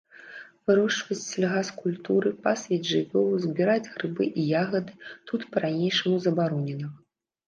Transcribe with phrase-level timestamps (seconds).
[0.69, 4.95] Вырошчваць сельгаскультуры, пасвіць жывёлу, збіраць грыбы і ягады
[5.29, 6.87] тут па-ранейшаму забаронена.